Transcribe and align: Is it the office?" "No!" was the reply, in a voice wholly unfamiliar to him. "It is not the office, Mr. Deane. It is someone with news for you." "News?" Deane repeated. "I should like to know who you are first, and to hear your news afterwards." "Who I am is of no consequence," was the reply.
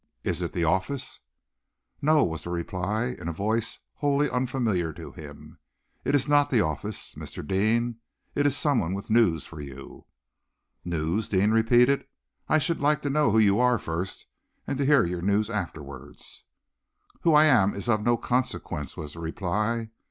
Is 0.23 0.41
it 0.41 0.51
the 0.53 0.63
office?" 0.63 1.19
"No!" 2.01 2.23
was 2.23 2.43
the 2.45 2.49
reply, 2.49 3.15
in 3.19 3.27
a 3.27 3.31
voice 3.31 3.77
wholly 3.97 4.27
unfamiliar 4.31 4.91
to 4.93 5.11
him. 5.11 5.59
"It 6.03 6.15
is 6.15 6.27
not 6.27 6.49
the 6.49 6.59
office, 6.59 7.13
Mr. 7.13 7.47
Deane. 7.47 7.97
It 8.33 8.47
is 8.47 8.57
someone 8.57 8.95
with 8.95 9.11
news 9.11 9.45
for 9.45 9.61
you." 9.61 10.05
"News?" 10.83 11.27
Deane 11.27 11.51
repeated. 11.51 12.07
"I 12.49 12.57
should 12.57 12.79
like 12.79 13.03
to 13.03 13.11
know 13.11 13.29
who 13.29 13.37
you 13.37 13.59
are 13.59 13.77
first, 13.77 14.25
and 14.65 14.75
to 14.79 14.87
hear 14.87 15.05
your 15.05 15.21
news 15.21 15.51
afterwards." 15.51 16.45
"Who 17.21 17.35
I 17.35 17.45
am 17.45 17.75
is 17.75 17.87
of 17.87 18.01
no 18.01 18.17
consequence," 18.17 18.97
was 18.97 19.13
the 19.13 19.19
reply. 19.19 19.91